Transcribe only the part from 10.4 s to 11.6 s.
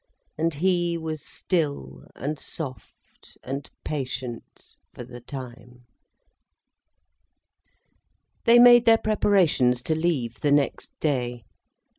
the next day.